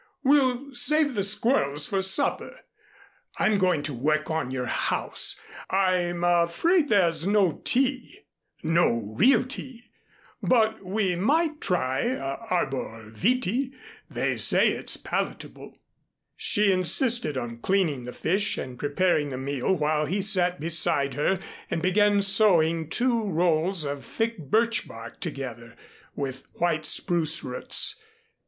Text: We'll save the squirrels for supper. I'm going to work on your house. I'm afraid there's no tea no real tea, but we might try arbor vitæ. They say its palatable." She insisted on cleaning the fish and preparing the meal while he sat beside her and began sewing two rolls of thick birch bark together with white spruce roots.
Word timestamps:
We'll 0.23 0.73
save 0.73 1.13
the 1.13 1.21
squirrels 1.21 1.85
for 1.85 2.01
supper. 2.01 2.61
I'm 3.37 3.59
going 3.59 3.83
to 3.83 3.93
work 3.93 4.31
on 4.31 4.49
your 4.49 4.65
house. 4.65 5.39
I'm 5.69 6.23
afraid 6.23 6.89
there's 6.89 7.27
no 7.27 7.61
tea 7.63 8.21
no 8.63 9.13
real 9.15 9.43
tea, 9.45 9.83
but 10.41 10.83
we 10.83 11.15
might 11.15 11.61
try 11.61 12.15
arbor 12.17 13.11
vitæ. 13.11 13.73
They 14.09 14.37
say 14.37 14.71
its 14.71 14.97
palatable." 14.97 15.77
She 16.35 16.71
insisted 16.71 17.37
on 17.37 17.59
cleaning 17.59 18.05
the 18.05 18.11
fish 18.11 18.57
and 18.57 18.79
preparing 18.79 19.29
the 19.29 19.37
meal 19.37 19.71
while 19.75 20.07
he 20.07 20.23
sat 20.23 20.59
beside 20.59 21.13
her 21.13 21.37
and 21.69 21.79
began 21.79 22.23
sewing 22.23 22.89
two 22.89 23.29
rolls 23.29 23.85
of 23.85 24.03
thick 24.03 24.39
birch 24.39 24.87
bark 24.87 25.19
together 25.19 25.75
with 26.15 26.47
white 26.55 26.87
spruce 26.87 27.43
roots. 27.43 28.01